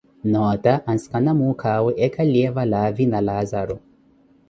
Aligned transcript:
noota 0.33 0.73
ansikana 0.89 1.31
muukhawe 1.39 1.91
eekhaliye 2.05 2.47
valaavi 2.55 3.05
na 3.11 3.19
Laazaru. 3.27 3.77